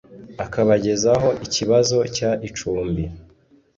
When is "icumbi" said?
2.47-3.03